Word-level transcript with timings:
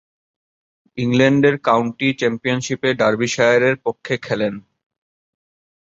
ইংল্যান্ডের 0.97 1.55
কাউন্টি 1.67 2.07
চ্যাম্পিয়নশীপে 2.19 2.89
ডার্বিশায়ারের 3.01 3.75
পক্ষে 3.85 4.15
খেলেন। 4.17 4.53